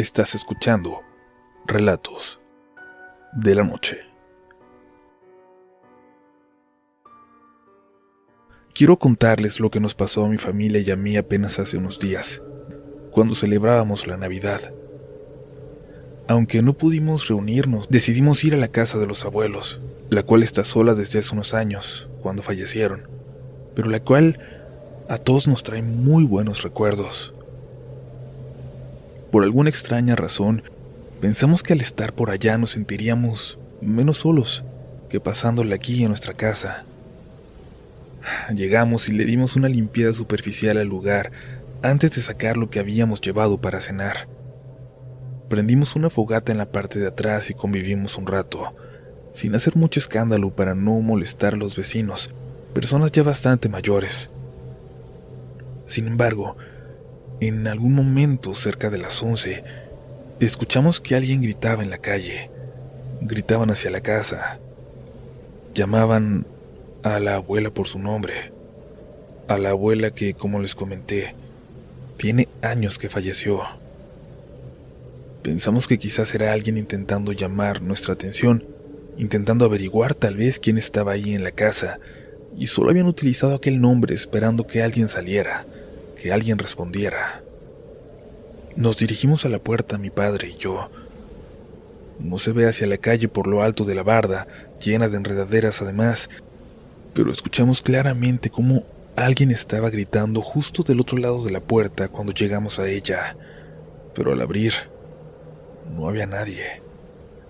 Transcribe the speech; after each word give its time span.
Estás 0.00 0.34
escuchando 0.34 1.02
Relatos 1.66 2.40
de 3.34 3.54
la 3.54 3.64
Noche. 3.64 3.98
Quiero 8.72 8.98
contarles 8.98 9.60
lo 9.60 9.70
que 9.70 9.78
nos 9.78 9.94
pasó 9.94 10.24
a 10.24 10.30
mi 10.30 10.38
familia 10.38 10.80
y 10.80 10.90
a 10.90 10.96
mí 10.96 11.18
apenas 11.18 11.58
hace 11.58 11.76
unos 11.76 11.98
días, 11.98 12.40
cuando 13.10 13.34
celebrábamos 13.34 14.06
la 14.06 14.16
Navidad. 14.16 14.72
Aunque 16.28 16.62
no 16.62 16.78
pudimos 16.78 17.28
reunirnos, 17.28 17.90
decidimos 17.90 18.42
ir 18.42 18.54
a 18.54 18.56
la 18.56 18.68
casa 18.68 18.98
de 18.98 19.06
los 19.06 19.26
abuelos, 19.26 19.82
la 20.08 20.22
cual 20.22 20.42
está 20.42 20.64
sola 20.64 20.94
desde 20.94 21.18
hace 21.18 21.34
unos 21.34 21.52
años, 21.52 22.08
cuando 22.22 22.42
fallecieron, 22.42 23.06
pero 23.74 23.90
la 23.90 24.00
cual 24.00 24.40
a 25.10 25.18
todos 25.18 25.46
nos 25.46 25.62
trae 25.62 25.82
muy 25.82 26.24
buenos 26.24 26.62
recuerdos. 26.62 27.34
Por 29.30 29.44
alguna 29.44 29.70
extraña 29.70 30.16
razón, 30.16 30.62
pensamos 31.20 31.62
que 31.62 31.72
al 31.72 31.80
estar 31.80 32.12
por 32.12 32.30
allá 32.30 32.58
nos 32.58 32.72
sentiríamos 32.72 33.58
menos 33.80 34.18
solos 34.18 34.64
que 35.08 35.20
pasándole 35.20 35.74
aquí 35.74 36.02
en 36.02 36.08
nuestra 36.08 36.34
casa. 36.34 36.84
Llegamos 38.54 39.08
y 39.08 39.12
le 39.12 39.24
dimos 39.24 39.56
una 39.56 39.68
limpieza 39.68 40.12
superficial 40.12 40.78
al 40.78 40.88
lugar 40.88 41.30
antes 41.82 42.12
de 42.12 42.22
sacar 42.22 42.56
lo 42.56 42.70
que 42.70 42.80
habíamos 42.80 43.20
llevado 43.20 43.58
para 43.58 43.80
cenar. 43.80 44.28
Prendimos 45.48 45.96
una 45.96 46.10
fogata 46.10 46.52
en 46.52 46.58
la 46.58 46.70
parte 46.70 46.98
de 46.98 47.08
atrás 47.08 47.50
y 47.50 47.54
convivimos 47.54 48.18
un 48.18 48.26
rato, 48.26 48.74
sin 49.32 49.54
hacer 49.54 49.76
mucho 49.76 50.00
escándalo 50.00 50.50
para 50.50 50.74
no 50.74 51.00
molestar 51.00 51.54
a 51.54 51.56
los 51.56 51.76
vecinos, 51.76 52.30
personas 52.74 53.12
ya 53.12 53.22
bastante 53.22 53.68
mayores. 53.68 54.30
Sin 55.86 56.06
embargo, 56.06 56.56
en 57.40 57.66
algún 57.66 57.94
momento, 57.94 58.54
cerca 58.54 58.90
de 58.90 58.98
las 58.98 59.22
once, 59.22 59.64
escuchamos 60.40 61.00
que 61.00 61.16
alguien 61.16 61.40
gritaba 61.40 61.82
en 61.82 61.88
la 61.88 61.98
calle. 61.98 62.50
Gritaban 63.22 63.70
hacia 63.70 63.90
la 63.90 64.02
casa. 64.02 64.60
Llamaban 65.74 66.46
a 67.02 67.18
la 67.18 67.36
abuela 67.36 67.70
por 67.70 67.86
su 67.86 67.98
nombre. 67.98 68.52
A 69.48 69.56
la 69.56 69.70
abuela 69.70 70.10
que, 70.10 70.34
como 70.34 70.60
les 70.60 70.74
comenté, 70.74 71.34
tiene 72.18 72.48
años 72.60 72.98
que 72.98 73.08
falleció. 73.08 73.62
Pensamos 75.42 75.88
que 75.88 75.98
quizás 75.98 76.34
era 76.34 76.52
alguien 76.52 76.76
intentando 76.76 77.32
llamar 77.32 77.80
nuestra 77.80 78.12
atención, 78.12 78.66
intentando 79.16 79.64
averiguar 79.64 80.14
tal 80.14 80.36
vez 80.36 80.58
quién 80.58 80.76
estaba 80.76 81.12
ahí 81.12 81.34
en 81.34 81.42
la 81.42 81.52
casa, 81.52 82.00
y 82.58 82.66
solo 82.66 82.90
habían 82.90 83.06
utilizado 83.06 83.54
aquel 83.54 83.80
nombre 83.80 84.14
esperando 84.14 84.66
que 84.66 84.82
alguien 84.82 85.08
saliera 85.08 85.64
que 86.20 86.32
alguien 86.32 86.58
respondiera. 86.58 87.42
Nos 88.76 88.98
dirigimos 88.98 89.46
a 89.46 89.48
la 89.48 89.58
puerta, 89.58 89.96
mi 89.96 90.10
padre 90.10 90.48
y 90.48 90.56
yo. 90.56 90.90
No 92.18 92.36
se 92.38 92.52
ve 92.52 92.68
hacia 92.68 92.86
la 92.86 92.98
calle 92.98 93.28
por 93.28 93.46
lo 93.46 93.62
alto 93.62 93.84
de 93.84 93.94
la 93.94 94.02
barda, 94.02 94.46
llena 94.84 95.08
de 95.08 95.16
enredaderas 95.16 95.80
además, 95.80 96.28
pero 97.14 97.32
escuchamos 97.32 97.80
claramente 97.80 98.50
cómo 98.50 98.84
alguien 99.16 99.50
estaba 99.50 99.88
gritando 99.88 100.42
justo 100.42 100.82
del 100.82 101.00
otro 101.00 101.16
lado 101.16 101.42
de 101.42 101.50
la 101.50 101.60
puerta 101.60 102.08
cuando 102.08 102.32
llegamos 102.32 102.78
a 102.78 102.86
ella. 102.86 103.36
Pero 104.14 104.32
al 104.32 104.42
abrir, 104.42 104.74
no 105.96 106.06
había 106.06 106.26
nadie. 106.26 106.82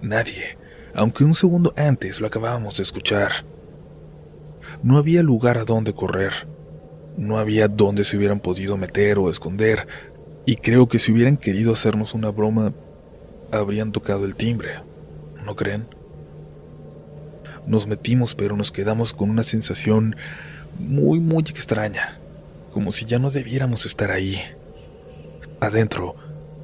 Nadie, 0.01 0.57
aunque 0.95 1.25
un 1.25 1.35
segundo 1.35 1.75
antes 1.77 2.21
lo 2.21 2.29
acabábamos 2.29 2.77
de 2.77 2.85
escuchar. 2.85 3.45
No 4.85 4.97
había 4.97 5.25
lugar 5.25 5.59
a 5.59 5.65
donde 5.65 5.93
correr. 5.93 6.47
No 7.17 7.39
había 7.39 7.69
dónde 7.69 8.05
se 8.05 8.17
hubieran 8.17 8.41
podido 8.41 8.77
meter 8.77 9.19
o 9.19 9.31
esconder, 9.31 9.87
y 10.47 10.57
creo 10.57 10.89
que 10.89 10.99
si 10.99 11.13
hubieran 11.13 11.37
querido 11.37 11.73
hacernos 11.73 12.15
una 12.15 12.31
broma, 12.31 12.73
habrían 13.51 13.93
tocado 13.93 14.25
el 14.25 14.37
timbre, 14.37 14.81
¿no 15.45 15.57
creen? 15.57 15.87
Nos 17.67 17.87
metimos, 17.87 18.35
pero 18.35 18.57
nos 18.57 18.73
quedamos 18.73 19.13
con 19.13 19.31
una 19.31 19.43
sensación 19.43 20.17
muy, 20.79 21.21
muy 21.21 21.43
extraña, 21.43 22.19
como 22.73 22.91
si 22.91 23.05
ya 23.05 23.19
no 23.19 23.31
debiéramos 23.31 23.87
estar 23.87 24.11
ahí. 24.11 24.41
Adentro, 25.61 26.17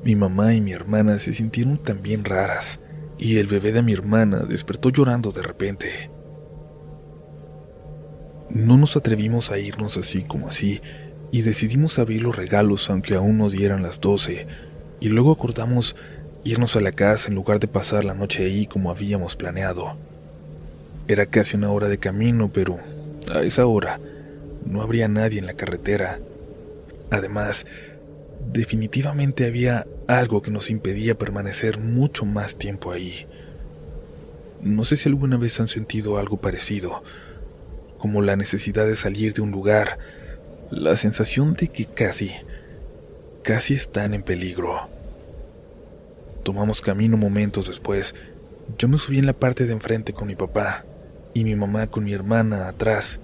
mi 0.03 0.17
mamá 0.17 0.55
y 0.55 0.61
mi 0.61 0.73
hermana 0.73 1.19
se 1.19 1.33
sintieron 1.33 1.83
también 1.83 2.25
raras, 2.25 2.81
y 3.19 3.39
el 3.39 3.47
bebé 3.47 3.73
de 3.73 3.83
mi 3.83 3.93
hermana 3.93 4.41
despertó 4.41 4.91
llorando 4.91 5.33
de 5.33 5.43
repente. 5.43 6.11
No 8.51 8.77
nos 8.77 8.97
atrevimos 8.97 9.51
a 9.51 9.59
irnos 9.59 9.97
así 9.97 10.23
como 10.23 10.49
así, 10.49 10.81
y 11.31 11.43
decidimos 11.43 11.99
abrir 11.99 12.23
los 12.23 12.37
regalos 12.37 12.89
aunque 12.89 13.15
aún 13.15 13.39
nos 13.39 13.53
dieran 13.53 13.83
las 13.83 14.01
doce, 14.01 14.47
y 15.01 15.09
luego 15.09 15.33
acordamos 15.33 15.97
irnos 16.45 16.77
a 16.77 16.81
la 16.81 16.93
casa 16.93 17.29
en 17.29 17.34
lugar 17.34 17.59
de 17.59 17.67
pasar 17.67 18.05
la 18.05 18.15
noche 18.15 18.45
ahí 18.45 18.67
como 18.67 18.91
habíamos 18.91 19.34
planeado. 19.34 19.97
Era 21.09 21.27
casi 21.27 21.57
una 21.57 21.71
hora 21.71 21.89
de 21.89 21.99
camino, 21.99 22.51
pero 22.53 22.79
a 23.33 23.43
esa 23.43 23.67
hora 23.67 24.01
no 24.65 24.83
habría 24.83 25.09
nadie 25.09 25.39
en 25.39 25.47
la 25.47 25.55
carretera. 25.55 26.21
Además, 27.11 27.67
definitivamente 28.53 29.47
había 29.47 29.87
algo 30.07 30.43
que 30.43 30.51
nos 30.51 30.71
impedía 30.71 31.19
permanecer 31.19 31.78
mucho 31.78 32.25
más 32.25 32.57
tiempo 32.57 32.93
ahí. 32.93 33.27
No 34.63 34.84
sé 34.84 34.97
si 34.97 35.09
alguna 35.09 35.37
vez 35.37 35.59
han 35.61 35.69
sentido 35.69 36.19
algo 36.19 36.37
parecido, 36.39 37.03
como 37.99 38.23
la 38.23 38.37
necesidad 38.37 38.87
de 38.87 38.97
salir 38.97 39.33
de 39.34 39.43
un 39.43 39.51
lugar, 39.51 39.99
la 40.71 40.97
sensación 40.97 41.55
de 41.55 41.69
que 41.69 41.87
casi, 41.87 42.33
casi 43.43 43.75
están 43.75 44.15
en 44.15 44.23
peligro. 44.23 44.89
Tomamos 46.43 46.81
camino 46.81 47.17
momentos 47.17 47.69
después. 47.69 48.15
Yo 48.79 48.89
me 48.89 48.99
subí 48.99 49.19
en 49.19 49.27
la 49.27 49.33
parte 49.33 49.67
de 49.67 49.73
enfrente 49.73 50.12
con 50.12 50.29
mi 50.29 50.34
papá 50.34 50.84
y 51.34 51.45
mi 51.45 51.55
mamá 51.55 51.87
con 51.89 52.05
mi 52.05 52.12
hermana 52.12 52.69
atrás. 52.69 53.19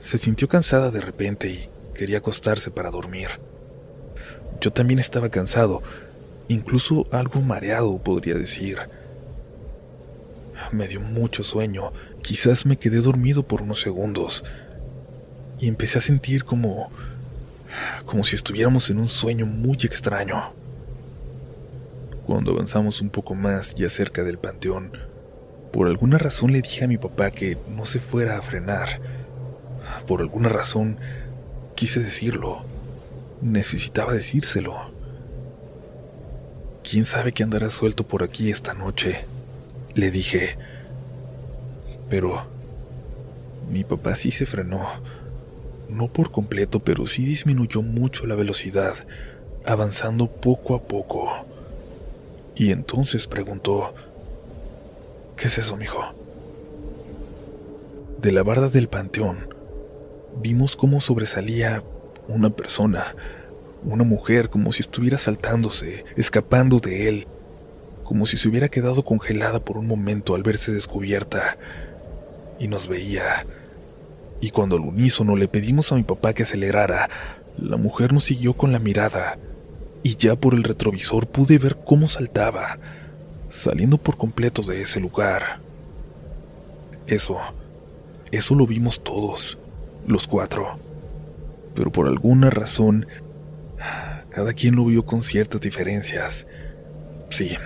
Se 0.00 0.18
sintió 0.18 0.48
cansada 0.48 0.90
de 0.90 1.00
repente 1.00 1.48
y 1.48 1.68
quería 1.94 2.18
acostarse 2.18 2.70
para 2.70 2.90
dormir. 2.90 3.28
Yo 4.60 4.70
también 4.70 4.98
estaba 4.98 5.28
cansado, 5.28 5.82
incluso 6.48 7.04
algo 7.10 7.40
mareado, 7.40 7.98
podría 7.98 8.34
decir. 8.34 8.78
Me 10.72 10.88
dio 10.88 11.00
mucho 11.00 11.44
sueño 11.44 11.92
Quizás 12.22 12.66
me 12.66 12.78
quedé 12.78 13.00
dormido 13.00 13.42
por 13.44 13.62
unos 13.62 13.80
segundos 13.80 14.44
y 15.58 15.68
empecé 15.68 15.98
a 15.98 16.02
sentir 16.02 16.44
como 16.44 16.90
como 18.06 18.24
si 18.24 18.34
estuviéramos 18.34 18.88
en 18.90 18.98
un 18.98 19.08
sueño 19.08 19.46
muy 19.46 19.76
extraño. 19.82 20.52
Cuando 22.26 22.52
avanzamos 22.52 23.00
un 23.00 23.10
poco 23.10 23.34
más 23.34 23.74
ya 23.74 23.88
cerca 23.90 24.22
del 24.22 24.38
panteón, 24.38 24.92
por 25.72 25.86
alguna 25.86 26.18
razón 26.18 26.52
le 26.52 26.62
dije 26.62 26.84
a 26.84 26.88
mi 26.88 26.98
papá 26.98 27.30
que 27.30 27.58
no 27.68 27.84
se 27.84 28.00
fuera 28.00 28.38
a 28.38 28.42
frenar. 28.42 29.00
Por 30.06 30.20
alguna 30.20 30.48
razón 30.48 30.98
quise 31.74 32.00
decirlo. 32.00 32.62
Necesitaba 33.42 34.12
decírselo. 34.12 34.90
¿Quién 36.82 37.04
sabe 37.04 37.32
que 37.32 37.42
andará 37.42 37.70
suelto 37.70 38.06
por 38.06 38.22
aquí 38.22 38.50
esta 38.50 38.74
noche? 38.74 39.26
Le 39.94 40.10
dije. 40.10 40.56
Pero 42.08 42.46
mi 43.70 43.84
papá 43.84 44.14
sí 44.14 44.30
se 44.30 44.46
frenó. 44.46 44.82
No 45.88 46.08
por 46.08 46.30
completo, 46.30 46.80
pero 46.80 47.06
sí 47.06 47.24
disminuyó 47.24 47.82
mucho 47.82 48.26
la 48.26 48.34
velocidad, 48.34 48.94
avanzando 49.64 50.30
poco 50.30 50.74
a 50.74 50.82
poco. 50.82 51.46
Y 52.54 52.72
entonces 52.72 53.26
preguntó, 53.26 53.94
¿qué 55.36 55.48
es 55.48 55.58
eso, 55.58 55.76
mijo? 55.76 56.14
De 58.20 58.32
la 58.32 58.42
barda 58.42 58.68
del 58.68 58.88
panteón, 58.88 59.54
vimos 60.40 60.76
cómo 60.76 61.00
sobresalía 61.00 61.82
una 62.26 62.50
persona, 62.50 63.14
una 63.84 64.04
mujer, 64.04 64.50
como 64.50 64.72
si 64.72 64.82
estuviera 64.82 65.18
saltándose, 65.18 66.04
escapando 66.16 66.80
de 66.80 67.08
él, 67.08 67.26
como 68.02 68.26
si 68.26 68.36
se 68.36 68.48
hubiera 68.48 68.68
quedado 68.68 69.04
congelada 69.04 69.60
por 69.60 69.78
un 69.78 69.86
momento 69.86 70.34
al 70.34 70.42
verse 70.42 70.72
descubierta 70.72 71.58
y 72.58 72.68
nos 72.68 72.88
veía. 72.88 73.46
Y 74.40 74.50
cuando 74.50 74.76
al 74.76 74.82
unísono 74.82 75.36
le 75.36 75.48
pedimos 75.48 75.90
a 75.90 75.96
mi 75.96 76.02
papá 76.02 76.32
que 76.32 76.44
acelerara, 76.44 77.08
la 77.56 77.76
mujer 77.76 78.12
nos 78.12 78.24
siguió 78.24 78.54
con 78.54 78.72
la 78.72 78.78
mirada, 78.78 79.38
y 80.02 80.16
ya 80.16 80.36
por 80.36 80.54
el 80.54 80.62
retrovisor 80.62 81.26
pude 81.26 81.58
ver 81.58 81.78
cómo 81.84 82.06
saltaba, 82.08 82.78
saliendo 83.50 83.98
por 83.98 84.16
completo 84.16 84.62
de 84.62 84.82
ese 84.82 85.00
lugar. 85.00 85.60
Eso, 87.06 87.38
eso 88.30 88.54
lo 88.54 88.66
vimos 88.66 89.02
todos, 89.02 89.58
los 90.06 90.26
cuatro. 90.26 90.78
Pero 91.74 91.90
por 91.90 92.06
alguna 92.06 92.50
razón, 92.50 93.06
cada 94.30 94.52
quien 94.52 94.76
lo 94.76 94.84
vio 94.84 95.04
con 95.04 95.22
ciertas 95.22 95.60
diferencias. 95.60 96.46
Sí, 97.30 97.56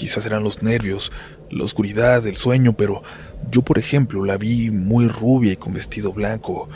quizás 0.00 0.24
eran 0.24 0.42
los 0.42 0.62
nervios, 0.62 1.12
la 1.50 1.62
oscuridad, 1.62 2.26
el 2.26 2.38
sueño, 2.38 2.72
pero 2.72 3.02
yo, 3.50 3.60
por 3.60 3.78
ejemplo, 3.78 4.24
la 4.24 4.38
vi 4.38 4.70
muy 4.70 5.08
rubia 5.08 5.52
y 5.52 5.56
con 5.56 5.74
vestido 5.74 6.14
blanco. 6.14 6.70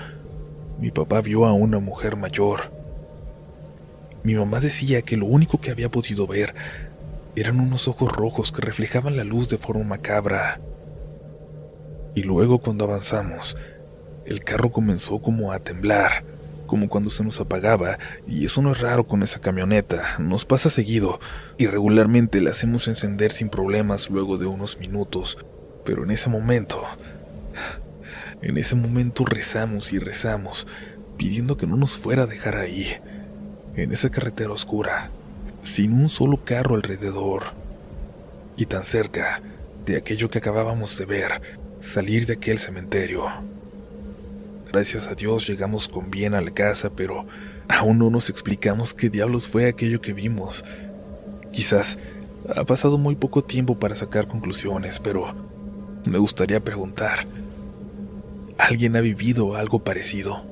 Mi 0.78 0.90
papá 0.90 1.22
vio 1.22 1.46
a 1.46 1.54
una 1.54 1.78
mujer 1.78 2.16
mayor. 2.16 2.70
Mi 4.24 4.34
mamá 4.34 4.60
decía 4.60 5.00
que 5.00 5.16
lo 5.16 5.24
único 5.24 5.58
que 5.58 5.70
había 5.70 5.90
podido 5.90 6.26
ver 6.26 6.54
Eran 7.36 7.60
unos 7.60 7.88
ojos 7.88 8.12
rojos 8.12 8.52
que 8.52 8.60
reflejaban 8.60 9.16
la 9.16 9.24
luz 9.24 9.48
de 9.48 9.56
forma 9.56 9.84
macabra. 9.84 10.60
Y 12.14 12.22
luego 12.22 12.58
cuando 12.58 12.84
avanzamos, 12.84 13.56
el 14.26 14.44
carro 14.44 14.70
comenzó 14.70 15.20
como 15.20 15.50
a 15.50 15.58
temblar, 15.58 16.24
como 16.74 16.88
cuando 16.88 17.08
se 17.08 17.22
nos 17.22 17.38
apagaba, 17.38 18.00
y 18.26 18.46
eso 18.46 18.60
no 18.60 18.72
es 18.72 18.80
raro 18.80 19.06
con 19.06 19.22
esa 19.22 19.40
camioneta, 19.40 20.16
nos 20.18 20.44
pasa 20.44 20.68
seguido, 20.68 21.20
y 21.56 21.68
regularmente 21.68 22.40
la 22.40 22.50
hacemos 22.50 22.88
encender 22.88 23.30
sin 23.30 23.48
problemas 23.48 24.10
luego 24.10 24.38
de 24.38 24.46
unos 24.46 24.76
minutos, 24.80 25.38
pero 25.84 26.02
en 26.02 26.10
ese 26.10 26.28
momento, 26.28 26.82
en 28.42 28.58
ese 28.58 28.74
momento 28.74 29.24
rezamos 29.24 29.92
y 29.92 30.00
rezamos, 30.00 30.66
pidiendo 31.16 31.56
que 31.56 31.68
no 31.68 31.76
nos 31.76 31.96
fuera 31.96 32.24
a 32.24 32.26
dejar 32.26 32.56
ahí, 32.56 32.88
en 33.76 33.92
esa 33.92 34.10
carretera 34.10 34.50
oscura, 34.50 35.10
sin 35.62 35.92
un 35.92 36.08
solo 36.08 36.42
carro 36.44 36.74
alrededor, 36.74 37.44
y 38.56 38.66
tan 38.66 38.82
cerca 38.82 39.42
de 39.86 39.96
aquello 39.96 40.28
que 40.28 40.38
acabábamos 40.38 40.98
de 40.98 41.04
ver, 41.04 41.40
salir 41.78 42.26
de 42.26 42.32
aquel 42.32 42.58
cementerio. 42.58 43.53
Gracias 44.74 45.06
a 45.06 45.14
Dios 45.14 45.46
llegamos 45.46 45.86
con 45.86 46.10
bien 46.10 46.34
a 46.34 46.40
la 46.40 46.50
casa, 46.50 46.90
pero 46.90 47.28
aún 47.68 47.96
no 47.96 48.10
nos 48.10 48.28
explicamos 48.28 48.92
qué 48.92 49.08
diablos 49.08 49.48
fue 49.48 49.68
aquello 49.68 50.00
que 50.00 50.12
vimos. 50.12 50.64
Quizás 51.52 51.96
ha 52.52 52.64
pasado 52.64 52.98
muy 52.98 53.14
poco 53.14 53.44
tiempo 53.44 53.78
para 53.78 53.94
sacar 53.94 54.26
conclusiones, 54.26 54.98
pero 54.98 55.32
me 56.04 56.18
gustaría 56.18 56.58
preguntar, 56.58 57.24
¿alguien 58.58 58.96
ha 58.96 59.00
vivido 59.00 59.54
algo 59.54 59.84
parecido? 59.84 60.42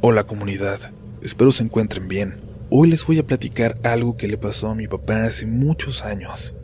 Hola 0.00 0.24
comunidad, 0.24 0.90
espero 1.20 1.50
se 1.50 1.64
encuentren 1.64 2.08
bien. 2.08 2.40
Hoy 2.70 2.88
les 2.88 3.04
voy 3.04 3.18
a 3.18 3.26
platicar 3.26 3.76
algo 3.82 4.16
que 4.16 4.26
le 4.26 4.38
pasó 4.38 4.70
a 4.70 4.74
mi 4.74 4.88
papá 4.88 5.24
hace 5.24 5.44
muchos 5.44 6.02
años. 6.02 6.54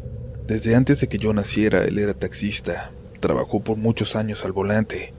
Desde 0.52 0.74
antes 0.74 1.00
de 1.00 1.08
que 1.08 1.16
yo 1.16 1.32
naciera, 1.32 1.82
él 1.82 1.98
era 1.98 2.12
taxista, 2.12 2.90
trabajó 3.20 3.64
por 3.64 3.78
muchos 3.78 4.16
años 4.16 4.44
al 4.44 4.52
volante. 4.52 5.14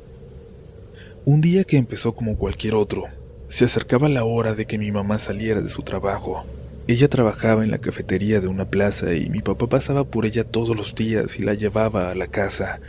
Un 1.25 1.41
día 1.41 1.63
que 1.63 1.77
empezó 1.77 2.13
como 2.13 2.37
cualquier 2.37 2.75
otro, 2.75 3.05
se 3.49 3.65
acercaba 3.65 4.07
la 4.09 4.25
hora 4.25 4.53
de 4.53 4.67
que 4.67 4.77
mi 4.77 4.91
mamá 4.91 5.17
saliera 5.17 5.61
de 5.61 5.69
su 5.69 5.81
trabajo. 5.81 6.45
Ella 6.85 7.09
trabajaba 7.09 7.63
en 7.63 7.71
la 7.71 7.79
cafetería 7.79 8.41
de 8.41 8.47
una 8.47 8.65
plaza 8.65 9.15
y 9.15 9.27
mi 9.31 9.41
papá 9.41 9.65
pasaba 9.65 10.03
por 10.03 10.27
ella 10.27 10.43
todos 10.43 10.77
los 10.77 10.93
días 10.93 11.39
y 11.39 11.41
la 11.41 11.55
llevaba 11.55 12.11
a 12.11 12.15
la 12.15 12.27
casa, 12.27 12.79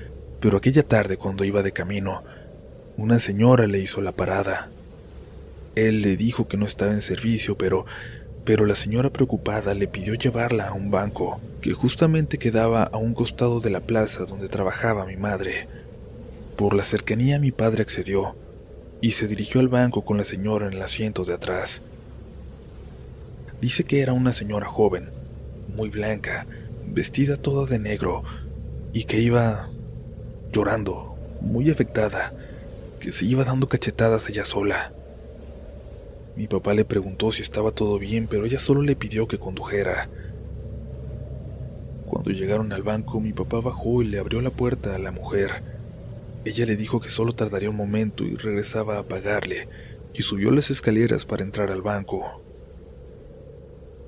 pero 0.40 0.58
aquella 0.58 0.82
tarde 0.82 1.16
cuando 1.16 1.44
iba 1.44 1.62
de 1.62 1.72
camino, 1.72 2.24
una 2.98 3.20
señora 3.20 3.66
le 3.66 3.78
hizo 3.78 4.02
la 4.02 4.12
parada. 4.12 4.68
Él 5.76 6.02
le 6.02 6.18
dijo 6.18 6.46
que 6.46 6.58
no 6.58 6.66
estaba 6.66 6.92
en 6.92 7.00
servicio, 7.00 7.56
pero 7.56 7.86
pero 8.44 8.66
la 8.66 8.74
señora 8.74 9.10
preocupada 9.10 9.74
le 9.74 9.88
pidió 9.88 10.14
llevarla 10.14 10.68
a 10.68 10.74
un 10.74 10.90
banco 10.90 11.40
que 11.62 11.72
justamente 11.72 12.38
quedaba 12.38 12.82
a 12.82 12.98
un 12.98 13.14
costado 13.14 13.60
de 13.60 13.70
la 13.70 13.80
plaza 13.80 14.24
donde 14.24 14.48
trabajaba 14.48 15.06
mi 15.06 15.16
madre. 15.16 15.66
Por 16.56 16.74
la 16.74 16.84
cercanía 16.84 17.38
mi 17.38 17.52
padre 17.52 17.82
accedió 17.82 18.36
y 19.00 19.12
se 19.12 19.26
dirigió 19.26 19.60
al 19.60 19.68
banco 19.68 20.04
con 20.04 20.18
la 20.18 20.24
señora 20.24 20.66
en 20.66 20.74
el 20.74 20.82
asiento 20.82 21.24
de 21.24 21.34
atrás. 21.34 21.80
Dice 23.60 23.84
que 23.84 24.02
era 24.02 24.12
una 24.12 24.34
señora 24.34 24.66
joven, 24.66 25.08
muy 25.74 25.88
blanca, 25.88 26.46
vestida 26.86 27.38
toda 27.38 27.66
de 27.66 27.78
negro 27.78 28.22
y 28.92 29.04
que 29.04 29.20
iba 29.20 29.70
llorando, 30.52 31.16
muy 31.40 31.70
afectada, 31.70 32.34
que 33.00 33.10
se 33.10 33.24
iba 33.24 33.44
dando 33.44 33.68
cachetadas 33.68 34.28
ella 34.28 34.44
sola. 34.44 34.92
Mi 36.36 36.48
papá 36.48 36.74
le 36.74 36.84
preguntó 36.84 37.30
si 37.30 37.42
estaba 37.42 37.70
todo 37.70 37.98
bien, 37.98 38.26
pero 38.28 38.44
ella 38.44 38.58
solo 38.58 38.82
le 38.82 38.96
pidió 38.96 39.28
que 39.28 39.38
condujera. 39.38 40.08
Cuando 42.06 42.30
llegaron 42.30 42.72
al 42.72 42.82
banco, 42.82 43.20
mi 43.20 43.32
papá 43.32 43.60
bajó 43.60 44.02
y 44.02 44.06
le 44.06 44.18
abrió 44.18 44.40
la 44.40 44.50
puerta 44.50 44.94
a 44.94 44.98
la 44.98 45.12
mujer. 45.12 45.62
Ella 46.44 46.66
le 46.66 46.76
dijo 46.76 47.00
que 47.00 47.08
solo 47.08 47.34
tardaría 47.34 47.70
un 47.70 47.76
momento 47.76 48.24
y 48.24 48.34
regresaba 48.34 48.98
a 48.98 49.04
pagarle, 49.04 49.68
y 50.12 50.22
subió 50.22 50.50
las 50.50 50.70
escaleras 50.70 51.24
para 51.24 51.44
entrar 51.44 51.70
al 51.70 51.82
banco. 51.82 52.42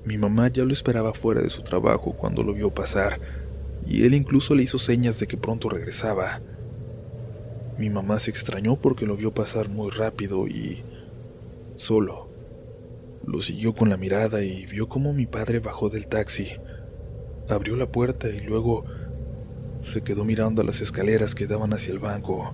Mi 0.03 0.17
mamá 0.17 0.49
ya 0.49 0.63
lo 0.63 0.73
esperaba 0.73 1.13
fuera 1.13 1.41
de 1.41 1.49
su 1.49 1.63
trabajo 1.63 2.13
cuando 2.13 2.43
lo 2.43 2.53
vio 2.53 2.69
pasar, 2.69 3.19
y 3.85 4.05
él 4.05 4.13
incluso 4.13 4.53
le 4.53 4.63
hizo 4.63 4.79
señas 4.79 5.19
de 5.19 5.27
que 5.27 5.37
pronto 5.37 5.69
regresaba. 5.69 6.41
Mi 7.77 7.89
mamá 7.89 8.19
se 8.19 8.31
extrañó 8.31 8.75
porque 8.75 9.05
lo 9.05 9.15
vio 9.15 9.33
pasar 9.33 9.69
muy 9.69 9.91
rápido 9.91 10.47
y 10.47 10.83
solo. 11.77 12.27
Lo 13.25 13.41
siguió 13.41 13.73
con 13.73 13.89
la 13.89 13.97
mirada 13.97 14.41
y 14.43 14.65
vio 14.65 14.89
cómo 14.89 15.13
mi 15.13 15.25
padre 15.25 15.59
bajó 15.59 15.89
del 15.89 16.07
taxi, 16.07 16.49
abrió 17.49 17.75
la 17.75 17.87
puerta 17.87 18.27
y 18.27 18.41
luego 18.41 18.83
se 19.81 20.01
quedó 20.01 20.25
mirando 20.25 20.61
a 20.61 20.65
las 20.65 20.81
escaleras 20.81 21.35
que 21.35 21.47
daban 21.47 21.73
hacia 21.73 21.93
el 21.93 21.99
banco. 21.99 22.53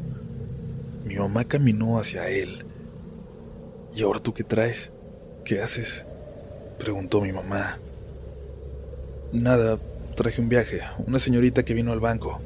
Mi 1.06 1.16
mamá 1.16 1.46
caminó 1.46 2.00
hacia 2.00 2.30
él. 2.30 2.66
¿Y 3.96 4.04
ahora 4.04 4.20
tú 4.20 4.34
qué 4.34 4.44
traes? 4.44 4.92
¿Qué 5.44 5.62
haces? 5.62 6.06
preguntó 6.80 7.22
mi 7.22 7.32
mamá. 7.32 7.78
Nada, 9.32 9.80
traje 10.16 10.42
un 10.42 10.50
viaje, 10.50 10.82
una 11.08 11.20
señorita 11.20 11.64
que 11.64 11.74
vino 11.74 11.92
al 11.92 12.00
banco, 12.00 12.40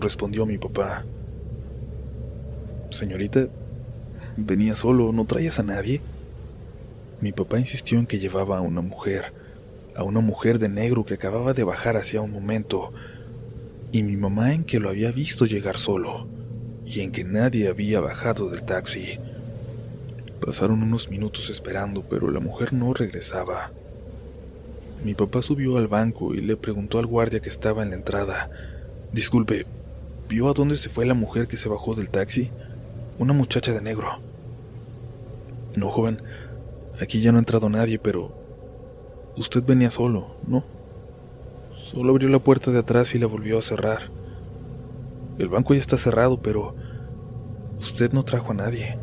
respondió 0.00 0.46
mi 0.46 0.58
papá. 0.58 1.04
Señorita, 2.90 3.48
venía 4.46 4.74
solo, 4.74 5.12
¿no 5.12 5.24
traías 5.24 5.58
a 5.58 5.62
nadie? 5.62 6.00
Mi 7.20 7.32
papá 7.32 7.58
insistió 7.58 7.98
en 7.98 8.06
que 8.06 8.18
llevaba 8.18 8.58
a 8.58 8.62
una 8.62 8.80
mujer, 8.80 9.32
a 9.94 10.02
una 10.02 10.20
mujer 10.20 10.58
de 10.58 10.68
negro 10.68 11.04
que 11.04 11.14
acababa 11.14 11.52
de 11.52 11.64
bajar 11.64 11.96
hacía 11.96 12.22
un 12.22 12.30
momento, 12.30 12.92
y 13.92 14.02
mi 14.02 14.16
mamá 14.16 14.54
en 14.54 14.64
que 14.64 14.80
lo 14.80 14.88
había 14.88 15.12
visto 15.12 15.44
llegar 15.46 15.76
solo, 15.76 16.26
y 16.86 17.00
en 17.00 17.12
que 17.12 17.24
nadie 17.24 17.68
había 17.68 18.00
bajado 18.00 18.48
del 18.48 18.62
taxi. 18.62 19.18
Pasaron 20.44 20.82
unos 20.82 21.10
minutos 21.10 21.50
esperando, 21.50 22.02
pero 22.02 22.30
la 22.30 22.40
mujer 22.40 22.72
no 22.72 22.94
regresaba. 22.94 23.70
Mi 25.04 25.14
papá 25.14 25.42
subió 25.42 25.76
al 25.76 25.88
banco 25.88 26.34
y 26.34 26.40
le 26.40 26.56
preguntó 26.56 26.98
al 26.98 27.06
guardia 27.06 27.40
que 27.40 27.48
estaba 27.48 27.82
en 27.82 27.90
la 27.90 27.96
entrada, 27.96 28.50
Disculpe, 29.12 29.66
¿vio 30.28 30.48
a 30.48 30.52
dónde 30.52 30.76
se 30.76 30.88
fue 30.88 31.04
la 31.04 31.14
mujer 31.14 31.48
que 31.48 31.56
se 31.56 31.68
bajó 31.68 31.94
del 31.94 32.10
taxi? 32.10 32.50
Una 33.18 33.32
muchacha 33.32 33.72
de 33.72 33.80
negro. 33.80 34.20
No, 35.76 35.88
joven, 35.88 36.22
Aquí 37.00 37.22
ya 37.22 37.32
no 37.32 37.38
ha 37.38 37.40
entrado 37.40 37.70
nadie, 37.70 37.98
pero 37.98 38.30
usted 39.36 39.62
venía 39.64 39.88
solo, 39.88 40.36
¿no? 40.46 40.64
Solo 41.78 42.10
abrió 42.10 42.28
la 42.28 42.40
puerta 42.40 42.70
de 42.70 42.78
atrás 42.78 43.14
y 43.14 43.18
la 43.18 43.26
volvió 43.26 43.58
a 43.58 43.62
cerrar. 43.62 44.10
El 45.38 45.48
banco 45.48 45.72
ya 45.72 45.80
está 45.80 45.96
cerrado, 45.96 46.42
pero 46.42 46.74
usted 47.78 48.12
no 48.12 48.22
trajo 48.22 48.52
a 48.52 48.54
nadie. 48.54 48.98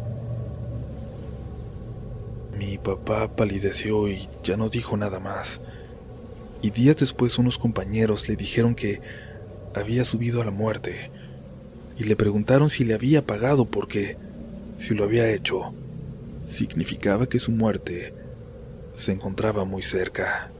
Mi 2.56 2.78
papá 2.78 3.36
palideció 3.36 4.08
y 4.08 4.30
ya 4.44 4.58
no 4.58 4.70
dijo 4.70 4.96
nada 4.96 5.20
más. 5.20 5.60
Y 6.62 6.70
días 6.70 6.98
después 6.98 7.40
unos 7.40 7.58
compañeros 7.58 8.30
le 8.30 8.36
dijeron 8.36 8.76
que 8.76 9.02
había 9.74 10.04
subido 10.04 10.40
a 10.42 10.46
la 10.46 10.52
muerte 10.52 11.10
y 11.98 12.04
le 12.04 12.16
preguntaron 12.16 12.70
si 12.70 12.84
le 12.84 12.94
había 12.94 13.26
pagado 13.26 13.66
porque, 13.66 14.18
si 14.76 14.94
lo 14.94 15.04
había 15.04 15.32
hecho, 15.32 15.74
significaba 16.50 17.28
que 17.28 17.40
su 17.40 17.52
muerte 17.52 18.14
se 18.96 19.12
encontraba 19.12 19.66
muy 19.66 19.82
cerca. 19.82 20.52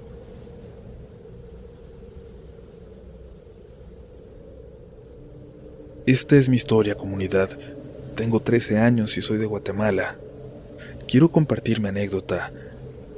Esta 6.06 6.38
es 6.38 6.48
mi 6.48 6.56
historia, 6.56 6.96
comunidad. 6.96 7.50
Tengo 8.16 8.40
13 8.40 8.80
años 8.80 9.18
y 9.18 9.22
soy 9.22 9.38
de 9.38 9.46
Guatemala. 9.46 10.18
Quiero 11.08 11.32
compartir 11.32 11.82
mi 11.82 11.90
anécdota, 11.90 12.52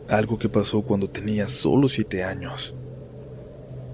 algo 0.08 0.40
que 0.40 0.50
pasó 0.50 0.82
cuando 0.82 1.10
tenía 1.10 1.48
solo 1.50 1.88
7 1.88 2.24
años. 2.24 2.74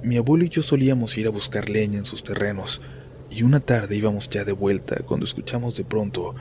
Mi 0.02 0.18
abuelo 0.18 0.46
y 0.46 0.50
yo 0.50 0.62
solíamos 0.62 1.18
ir 1.18 1.28
a 1.28 1.32
buscar 1.32 1.70
leña 1.70 1.98
en 1.98 2.06
sus 2.06 2.24
terrenos, 2.24 2.82
y 3.30 3.44
una 3.44 3.60
tarde 3.60 3.98
íbamos 3.98 4.30
ya 4.30 4.44
de 4.44 4.52
vuelta 4.52 4.98
cuando 5.06 5.26
escuchamos 5.26 5.76
de 5.76 5.84
pronto 5.84 6.36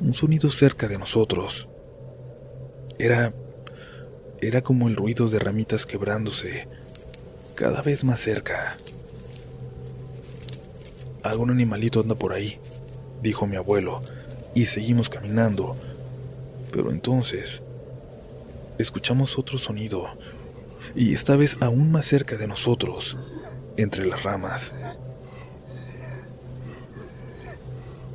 un 0.00 0.14
sonido 0.14 0.50
cerca 0.50 0.88
de 0.88 0.98
nosotros. 0.98 1.68
Era... 2.98 3.34
era 4.40 4.62
como 4.62 4.88
el 4.88 4.96
ruido 4.96 5.28
de 5.28 5.38
ramitas 5.38 5.86
quebrándose, 5.86 6.68
cada 7.54 7.82
vez 7.82 8.04
más 8.04 8.20
cerca. 8.20 8.76
Algún 11.22 11.50
animalito 11.50 12.00
anda 12.00 12.14
por 12.14 12.32
ahí, 12.32 12.58
dijo 13.22 13.46
mi 13.46 13.56
abuelo, 13.56 14.02
y 14.54 14.66
seguimos 14.66 15.08
caminando. 15.08 15.76
Pero 16.70 16.90
entonces 16.90 17.62
escuchamos 18.78 19.38
otro 19.38 19.58
sonido, 19.58 20.08
y 20.94 21.14
esta 21.14 21.36
vez 21.36 21.56
aún 21.60 21.90
más 21.90 22.06
cerca 22.06 22.36
de 22.36 22.46
nosotros, 22.46 23.16
entre 23.76 24.04
las 24.06 24.22
ramas. 24.22 24.72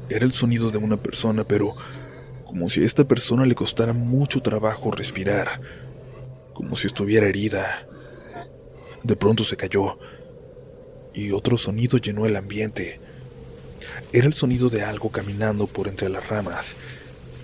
Era 0.10 0.26
el 0.26 0.34
sonido 0.34 0.72
de 0.72 0.80
una 0.80 0.98
persona, 0.98 1.44
pero 1.44 1.76
como 2.46 2.68
si 2.68 2.82
a 2.82 2.86
esta 2.86 3.08
persona 3.08 3.46
le 3.46 3.54
costara 3.54 3.94
mucho 3.94 4.42
trabajo 4.42 4.90
respirar, 4.90 5.62
como 6.54 6.76
si 6.76 6.88
estuviera 6.88 7.28
herida. 7.28 7.88
De 9.04 9.16
pronto 9.16 9.44
se 9.44 9.56
cayó 9.56 10.00
y 11.14 11.32
otro 11.32 11.58
sonido 11.58 11.98
llenó 11.98 12.26
el 12.26 12.36
ambiente. 12.36 13.00
Era 14.12 14.28
el 14.28 14.34
sonido 14.34 14.70
de 14.70 14.84
algo 14.84 15.10
caminando 15.12 15.68
por 15.68 15.88
entre 15.88 16.10
las 16.10 16.28
ramas, 16.28 16.76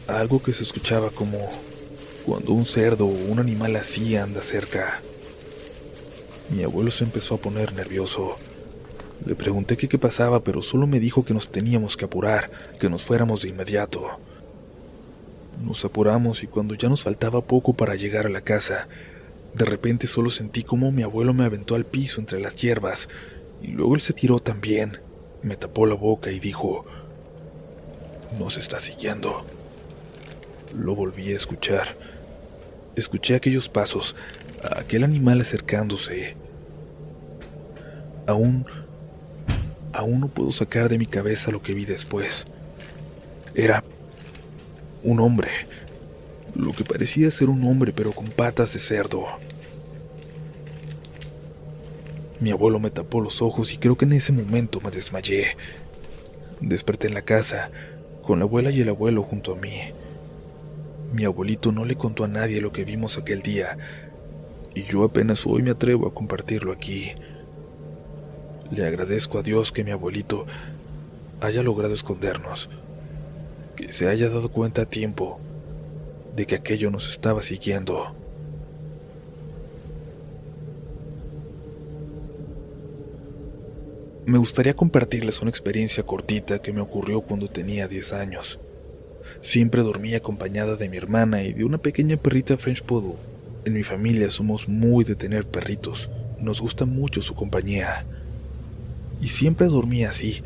algo 0.08 0.42
que 0.42 0.54
se 0.54 0.64
escuchaba 0.64 1.12
como 1.12 1.38
cuando 2.26 2.54
un 2.54 2.66
cerdo 2.66 3.06
o 3.06 3.10
un 3.10 3.40
animal 3.40 3.76
así 3.76 4.16
anda 4.16 4.42
cerca. 4.42 5.02
Mi 6.50 6.64
abuelo 6.64 6.90
se 6.90 7.04
empezó 7.04 7.36
a 7.36 7.40
poner 7.40 7.74
nervioso. 7.74 8.38
Le 9.26 9.36
pregunté 9.36 9.76
qué 9.76 9.98
pasaba, 9.98 10.44
pero 10.44 10.62
solo 10.62 10.86
me 10.86 11.00
dijo 11.00 11.26
que 11.26 11.34
nos 11.34 11.50
teníamos 11.50 11.98
que 11.98 12.06
apurar, 12.06 12.52
que 12.80 12.90
nos 12.90 13.04
fuéramos 13.04 13.42
de 13.42 13.50
inmediato. 13.50 14.20
Nos 15.64 15.84
apuramos 15.84 16.44
y 16.44 16.48
cuando 16.48 16.76
ya 16.76 16.90
nos 16.90 17.04
faltaba 17.04 17.42
poco 17.42 17.74
para 17.74 17.96
llegar 17.96 18.28
a 18.28 18.30
la 18.30 18.42
casa, 18.42 18.88
de 19.56 19.66
repente 19.66 20.06
solo 20.06 20.30
sentí 20.30 20.64
como 20.64 20.92
mi 20.92 21.02
abuelo 21.02 21.34
me 21.34 21.46
aventó 21.46 21.76
al 21.76 21.86
piso 21.86 22.20
entre 22.20 22.40
las 22.40 22.56
hierbas 22.56 23.08
y 23.62 23.68
luego 23.68 23.96
él 23.96 24.02
se 24.02 24.14
tiró 24.14 24.40
también, 24.40 25.00
me 25.42 25.56
tapó 25.56 25.86
la 25.86 25.96
boca 25.96 26.32
y 26.32 26.40
dijo, 26.40 26.86
nos 28.38 28.58
está 28.58 28.80
siguiendo. 28.80 29.46
Lo 30.78 30.94
volví 30.94 31.32
a 31.32 31.36
escuchar. 31.36 31.88
Escuché 32.96 33.36
aquellos 33.36 33.70
pasos, 33.70 34.16
aquel 34.62 35.04
animal 35.04 35.42
acercándose. 35.42 36.36
Aún, 38.28 38.66
aún 39.96 40.22
no 40.22 40.28
puedo 40.28 40.52
sacar 40.52 40.90
de 40.90 40.98
mi 40.98 41.06
cabeza 41.06 41.52
lo 41.52 41.62
que 41.62 41.74
vi 41.74 41.86
después. 41.86 42.46
Era 43.54 43.84
un 45.04 45.20
hombre, 45.20 45.50
lo 46.56 46.74
que 46.74 46.84
parecía 46.84 47.32
ser 47.32 47.50
un 47.50 47.64
hombre 47.66 47.94
pero 47.96 48.12
con 48.12 48.26
patas 48.28 48.74
de 48.74 48.80
cerdo. 48.80 49.26
Mi 52.40 52.52
abuelo 52.52 52.80
me 52.80 52.92
tapó 52.92 53.22
los 53.22 53.42
ojos 53.42 53.74
y 53.74 53.78
creo 53.78 53.98
que 53.98 54.06
en 54.06 54.14
ese 54.14 54.34
momento 54.34 54.82
me 54.82 54.92
desmayé. 54.92 55.56
Desperté 56.60 57.08
en 57.08 57.14
la 57.14 57.22
casa, 57.22 57.72
con 58.24 58.40
la 58.40 58.46
abuela 58.46 58.72
y 58.72 58.82
el 58.82 58.90
abuelo 58.90 59.24
junto 59.24 59.54
a 59.54 59.56
mí. 59.56 59.80
Mi 61.14 61.24
abuelito 61.24 61.72
no 61.72 61.86
le 61.86 61.96
contó 61.96 62.26
a 62.26 62.28
nadie 62.28 62.60
lo 62.60 62.74
que 62.74 62.84
vimos 62.84 63.18
aquel 63.18 63.42
día, 63.42 63.78
y 64.74 64.84
yo 64.84 65.04
apenas 65.04 65.46
hoy 65.46 65.62
me 65.62 65.72
atrevo 65.72 66.08
a 66.08 66.14
compartirlo 66.14 66.74
aquí. 66.74 67.14
Le 68.72 68.86
agradezco 68.86 69.40
a 69.40 69.44
Dios 69.44 69.72
que 69.72 69.84
mi 69.84 69.92
abuelito 69.92 70.46
haya 71.40 71.62
logrado 71.62 71.94
escondernos, 71.94 72.70
que 73.76 73.92
se 73.92 74.08
haya 74.08 74.30
dado 74.30 74.50
cuenta 74.50 74.84
a 74.84 74.86
tiempo 74.86 75.40
de 76.36 76.46
que 76.46 76.56
aquello 76.56 76.90
nos 76.90 77.10
estaba 77.10 77.42
siguiendo. 77.42 78.16
Me 84.26 84.40
gustaría 84.40 84.76
compartirles 84.76 85.42
una 85.42 85.52
experiencia 85.52 86.02
cortita 86.04 86.60
que 86.60 86.74
me 86.74 86.82
ocurrió 86.82 87.22
cuando 87.22 87.48
tenía 87.48 87.88
10 87.88 88.14
años. 88.14 88.60
Siempre 89.42 89.84
dormía 89.84 90.18
acompañada 90.18 90.76
de 90.76 90.90
mi 90.90 90.98
hermana 90.98 91.44
y 91.44 91.54
de 91.54 91.64
una 91.64 91.78
pequeña 91.78 92.18
perrita 92.18 92.58
French 92.58 92.82
Poodle. 92.82 93.18
En 93.66 93.74
mi 93.74 93.84
familia 93.84 94.32
somos 94.32 94.68
muy 94.68 95.06
de 95.06 95.16
tener 95.16 95.46
perritos, 95.46 96.10
nos 96.40 96.60
gusta 96.60 96.86
mucho 96.86 97.22
su 97.22 97.36
compañía. 97.36 98.06
Y 99.22 99.30
siempre 99.30 99.68
dormía 99.68 100.10
así, 100.10 100.44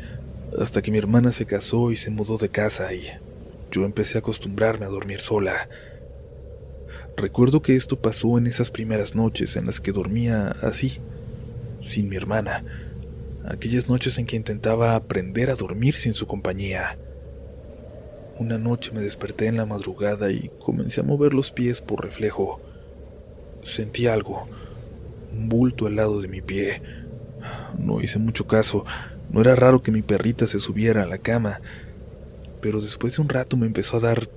hasta 0.58 0.82
que 0.82 0.90
mi 0.90 0.98
hermana 0.98 1.32
se 1.32 1.46
casó 1.46 1.90
y 1.90 1.96
se 1.96 2.10
mudó 2.10 2.38
de 2.38 2.48
casa 2.48 2.92
y 2.92 3.06
yo 3.70 3.84
empecé 3.84 4.18
a 4.18 4.20
acostumbrarme 4.20 4.86
a 4.86 4.90
dormir 4.90 5.20
sola. 5.20 5.68
Recuerdo 7.16 7.62
que 7.62 7.76
esto 7.76 8.00
pasó 8.00 8.38
en 8.38 8.46
esas 8.46 8.70
primeras 8.70 9.14
noches 9.14 9.56
en 9.56 9.66
las 9.66 9.80
que 9.80 9.92
dormía 9.92 10.56
así, 10.62 10.98
sin 11.80 12.08
mi 12.08 12.16
hermana 12.16 12.64
aquellas 13.44 13.88
noches 13.88 14.18
en 14.18 14.26
que 14.26 14.36
intentaba 14.36 14.94
aprender 14.94 15.50
a 15.50 15.54
dormir 15.54 15.94
sin 15.94 16.14
su 16.14 16.26
compañía. 16.26 16.98
Una 18.38 18.58
noche 18.58 18.92
me 18.92 19.00
desperté 19.00 19.46
en 19.46 19.56
la 19.56 19.66
madrugada 19.66 20.30
y 20.30 20.50
comencé 20.60 21.00
a 21.00 21.04
mover 21.04 21.34
los 21.34 21.50
pies 21.50 21.80
por 21.80 22.02
reflejo. 22.04 22.60
Sentí 23.62 24.06
algo, 24.06 24.48
un 25.32 25.48
bulto 25.48 25.86
al 25.86 25.96
lado 25.96 26.20
de 26.20 26.28
mi 26.28 26.40
pie. 26.40 26.80
No 27.78 28.00
hice 28.00 28.18
mucho 28.18 28.46
caso, 28.46 28.84
no 29.30 29.40
era 29.40 29.56
raro 29.56 29.82
que 29.82 29.92
mi 29.92 30.02
perrita 30.02 30.46
se 30.46 30.60
subiera 30.60 31.02
a 31.02 31.06
la 31.06 31.18
cama, 31.18 31.60
pero 32.60 32.80
después 32.80 33.16
de 33.16 33.22
un 33.22 33.28
rato 33.28 33.56
me 33.56 33.66
empezó 33.66 33.96
a 33.96 34.00
dar 34.00 34.28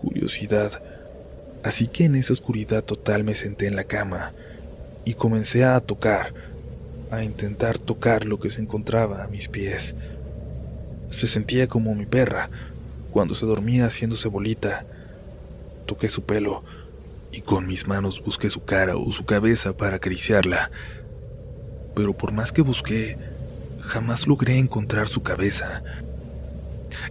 curiosidad, 0.00 0.82
así 1.62 1.88
que 1.88 2.04
en 2.04 2.14
esa 2.14 2.32
oscuridad 2.32 2.84
total 2.84 3.24
me 3.24 3.34
senté 3.34 3.66
en 3.66 3.76
la 3.76 3.84
cama 3.84 4.32
y 5.04 5.14
comencé 5.14 5.64
a 5.64 5.80
tocar, 5.80 6.34
a 7.10 7.24
intentar 7.24 7.78
tocar 7.78 8.24
lo 8.24 8.38
que 8.38 8.50
se 8.50 8.60
encontraba 8.60 9.24
a 9.24 9.28
mis 9.28 9.48
pies. 9.48 9.94
Se 11.10 11.26
sentía 11.26 11.66
como 11.66 11.94
mi 11.94 12.06
perra, 12.06 12.50
cuando 13.10 13.34
se 13.34 13.46
dormía 13.46 13.86
haciéndose 13.86 14.28
bolita. 14.28 14.84
Toqué 15.86 16.08
su 16.08 16.24
pelo 16.24 16.62
y 17.32 17.40
con 17.40 17.66
mis 17.66 17.86
manos 17.86 18.22
busqué 18.22 18.50
su 18.50 18.64
cara 18.64 18.96
o 18.96 19.10
su 19.12 19.24
cabeza 19.24 19.76
para 19.76 19.96
acariciarla. 19.96 20.70
Pero 21.98 22.12
por 22.12 22.30
más 22.30 22.52
que 22.52 22.62
busqué, 22.62 23.18
jamás 23.80 24.28
logré 24.28 24.56
encontrar 24.56 25.08
su 25.08 25.24
cabeza. 25.24 25.82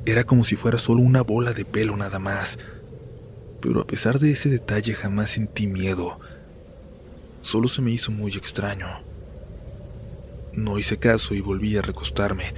Era 0.06 0.24
como 0.24 0.46
si 0.46 0.56
fuera 0.56 0.78
solo 0.78 1.02
una 1.02 1.24
bola 1.24 1.52
de 1.52 1.66
pelo 1.66 1.98
nada 1.98 2.20
más. 2.20 2.58
Pero 3.60 3.82
a 3.82 3.86
pesar 3.86 4.18
de 4.18 4.32
ese 4.32 4.48
detalle 4.48 4.94
jamás 4.94 5.32
sentí 5.32 5.68
miedo. 5.68 6.22
Solo 7.42 7.68
se 7.68 7.82
me 7.82 7.92
hizo 7.92 8.14
muy 8.14 8.32
extraño. 8.32 8.88
No 10.54 10.80
hice 10.80 10.98
caso 10.98 11.34
y 11.34 11.42
volví 11.42 11.76
a 11.76 11.82
recostarme, 11.82 12.54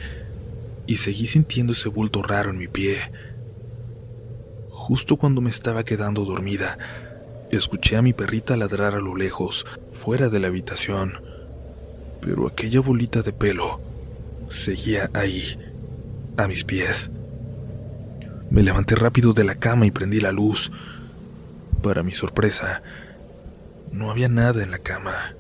y 0.86 0.98
seguí 0.98 1.26
sintiendo 1.26 1.74
ese 1.74 1.90
bulto 1.90 2.22
raro 2.22 2.52
en 2.52 2.60
mi 2.60 2.68
pie. 2.68 3.12
Justo 4.70 5.18
cuando 5.18 5.42
me 5.42 5.50
estaba 5.50 5.84
quedando 5.84 6.26
dormida, 6.26 6.78
escuché 7.50 7.98
a 7.98 8.04
mi 8.04 8.14
perrita 8.14 8.56
ladrar 8.56 8.94
a 8.94 9.00
lo 9.00 9.16
lejos, 9.16 9.66
fuera 9.94 10.30
de 10.30 10.40
la 10.40 10.50
habitación, 10.50 11.28
pero 12.22 12.48
aquella 12.48 12.82
bolita 12.82 13.22
de 13.22 13.34
pelo 13.34 13.80
seguía 14.50 15.10
ahí, 15.14 15.58
a 16.38 16.48
mis 16.48 16.64
pies. 16.64 17.10
Me 18.50 18.64
levanté 18.64 18.96
rápido 18.96 19.34
de 19.34 19.44
la 19.44 19.56
cama 19.56 19.86
y 19.86 19.92
prendí 19.92 20.20
la 20.20 20.32
luz. 20.32 20.72
Para 21.84 22.04
mi 22.04 22.12
sorpresa, 22.12 22.82
no 23.92 24.10
había 24.10 24.28
nada 24.28 24.64
en 24.64 24.72
la 24.72 24.80
cama. 24.80 25.36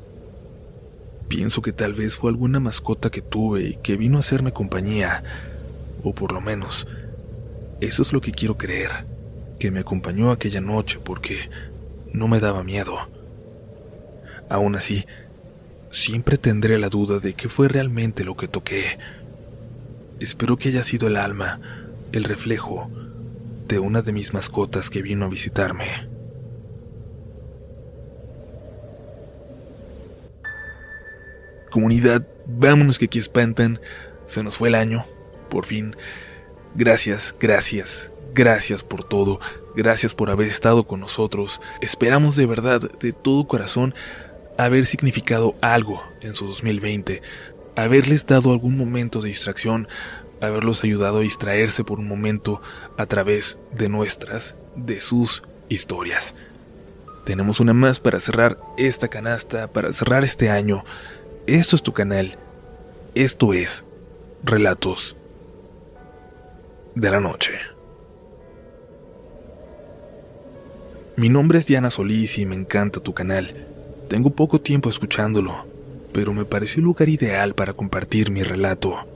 Pienso 1.28 1.62
que 1.62 1.74
tal 1.74 1.94
vez 1.94 2.16
fue 2.16 2.32
alguna 2.32 2.60
mascota 2.60 3.10
que 3.10 3.22
tuve 3.22 3.64
y 3.64 3.76
que 3.78 3.98
vino 3.98 4.18
a 4.18 4.22
hacerme 4.22 4.52
compañía, 4.52 5.24
o 6.04 6.14
por 6.14 6.32
lo 6.32 6.42
menos, 6.42 6.88
eso 7.82 8.02
es 8.02 8.14
lo 8.14 8.22
que 8.22 8.32
quiero 8.32 8.58
creer, 8.58 8.90
que 9.60 9.72
me 9.72 9.82
acompañó 9.82 10.32
aquella 10.32 10.62
noche 10.62 11.00
porque 11.04 11.50
no 12.14 12.28
me 12.28 12.40
daba 12.40 12.64
miedo. 12.64 12.98
Aún 14.50 14.76
así, 14.76 15.06
siempre 15.92 16.38
tendré 16.38 16.78
la 16.78 16.90
duda 16.90 17.20
de 17.20 17.34
qué 17.34 17.50
fue 17.50 17.68
realmente 17.68 18.24
lo 18.24 18.36
que 18.36 18.48
toqué. 18.48 19.00
Espero 20.20 20.58
que 20.58 20.70
haya 20.70 20.84
sido 20.84 21.08
el 21.08 21.18
alma, 21.18 21.60
el 22.12 22.24
reflejo 22.24 22.90
de 23.68 23.80
una 23.80 24.02
de 24.02 24.12
mis 24.12 24.34
mascotas 24.34 24.90
que 24.90 25.02
vino 25.02 25.26
a 25.26 25.30
visitarme. 25.30 25.86
Comunidad, 31.70 32.26
vámonos 32.48 32.98
que 32.98 33.06
aquí 33.06 33.20
espantan. 33.20 33.80
Se 34.26 34.44
nos 34.44 34.58
fue 34.58 34.70
el 34.70 34.76
año, 34.76 35.06
por 35.50 35.66
fin. 35.66 35.96
Gracias, 36.76 37.36
gracias, 37.40 38.12
gracias 38.34 38.84
por 38.84 39.04
todo. 39.04 39.40
Gracias 39.76 40.16
por 40.16 40.32
haber 40.32 40.48
estado 40.48 40.86
con 40.86 41.00
nosotros. 41.00 41.62
Esperamos 41.80 42.36
de 42.36 42.48
verdad, 42.48 42.92
de 43.00 43.14
todo 43.14 43.48
corazón, 43.48 43.94
haber 44.60 44.86
significado 44.86 45.56
algo 45.62 46.04
en 46.20 46.36
su 46.36 46.46
2020. 46.46 47.22
Haberles 47.78 48.26
dado 48.26 48.52
algún 48.52 48.78
momento 48.78 49.22
de 49.22 49.30
distracción, 49.30 49.88
haberlos 50.42 50.84
ayudado 50.84 51.20
a 51.20 51.22
distraerse 51.22 51.86
por 51.86 52.00
un 52.00 52.10
momento 52.10 52.62
a 52.98 53.06
través 53.06 53.58
de 53.74 53.88
nuestras, 53.88 54.58
de 54.76 55.00
sus 55.00 55.44
historias. 55.70 56.36
Tenemos 57.24 57.62
una 57.62 57.74
más 57.74 58.02
para 58.02 58.20
cerrar 58.20 58.58
esta 58.78 59.08
canasta, 59.08 59.72
para 59.72 59.94
cerrar 59.94 60.26
este 60.26 60.50
año. 60.50 60.84
Esto 61.48 61.78
es 61.78 61.82
tu 61.82 61.94
canal. 61.94 62.38
Esto 63.16 63.54
es 63.54 63.86
Relatos 64.44 65.16
de 66.96 67.12
la 67.12 67.22
Noche. 67.22 67.54
Mi 71.16 71.30
nombre 71.30 71.60
es 71.60 71.66
Diana 71.66 71.90
Solís 71.90 72.38
y 72.38 72.46
me 72.46 72.56
encanta 72.56 73.00
tu 73.00 73.14
canal. 73.14 73.69
Tengo 74.10 74.32
poco 74.32 74.60
tiempo 74.60 74.90
escuchándolo, 74.90 75.68
pero 76.12 76.34
me 76.34 76.44
pareció 76.44 76.80
el 76.80 76.86
lugar 76.86 77.10
ideal 77.10 77.54
para 77.54 77.74
compartir 77.74 78.32
mi 78.32 78.42
relato. 78.42 79.08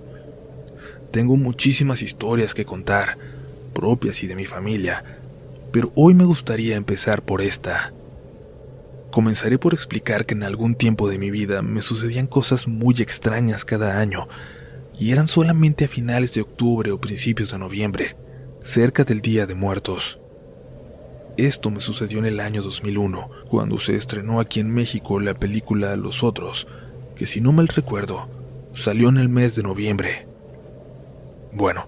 Tengo 1.09 1.35
muchísimas 1.35 2.03
historias 2.03 2.53
que 2.53 2.63
contar, 2.63 3.17
propias 3.73 4.21
y 4.21 4.27
de 4.27 4.35
mi 4.35 4.45
familia, 4.45 5.03
pero 5.71 5.91
hoy 5.95 6.13
me 6.13 6.25
gustaría 6.25 6.75
empezar 6.75 7.23
por 7.23 7.41
esta. 7.41 7.91
Comenzaré 9.09 9.57
por 9.57 9.73
explicar 9.73 10.27
que 10.27 10.35
en 10.35 10.43
algún 10.43 10.75
tiempo 10.75 11.09
de 11.09 11.17
mi 11.17 11.31
vida 11.31 11.63
me 11.63 11.81
sucedían 11.81 12.27
cosas 12.27 12.67
muy 12.67 12.93
extrañas 13.00 13.65
cada 13.65 14.00
año, 14.00 14.27
y 15.00 15.12
eran 15.12 15.27
solamente 15.27 15.85
a 15.85 15.88
finales 15.88 16.35
de 16.35 16.41
octubre 16.41 16.91
o 16.91 17.01
principios 17.01 17.51
de 17.51 17.57
noviembre, 17.57 18.15
cerca 18.62 19.03
del 19.03 19.21
Día 19.21 19.47
de 19.47 19.55
Muertos. 19.55 20.19
Esto 21.37 21.71
me 21.71 21.81
sucedió 21.81 22.19
en 22.19 22.25
el 22.25 22.39
año 22.39 22.61
2001, 22.61 23.27
cuando 23.49 23.79
se 23.79 23.95
estrenó 23.95 24.39
aquí 24.39 24.59
en 24.59 24.69
México 24.69 25.19
la 25.19 25.33
película 25.33 25.95
Los 25.95 26.23
Otros, 26.23 26.67
que 27.15 27.25
si 27.25 27.41
no 27.41 27.51
mal 27.51 27.69
recuerdo, 27.69 28.29
salió 28.75 29.09
en 29.09 29.17
el 29.17 29.29
mes 29.29 29.55
de 29.55 29.63
noviembre. 29.63 30.27
Bueno, 31.51 31.87